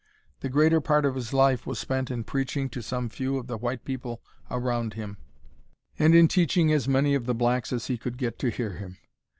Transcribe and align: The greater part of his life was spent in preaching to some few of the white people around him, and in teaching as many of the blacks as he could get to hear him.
The 0.39 0.49
greater 0.49 0.81
part 0.81 1.05
of 1.05 1.13
his 1.13 1.31
life 1.31 1.67
was 1.67 1.77
spent 1.77 2.09
in 2.09 2.23
preaching 2.23 2.69
to 2.69 2.81
some 2.81 3.07
few 3.07 3.37
of 3.37 3.45
the 3.45 3.55
white 3.59 3.85
people 3.85 4.19
around 4.49 4.95
him, 4.95 5.17
and 5.99 6.15
in 6.15 6.27
teaching 6.27 6.71
as 6.73 6.87
many 6.87 7.13
of 7.13 7.27
the 7.27 7.35
blacks 7.35 7.71
as 7.71 7.85
he 7.85 7.99
could 7.99 8.17
get 8.17 8.39
to 8.39 8.49
hear 8.49 8.73
him. 8.77 8.97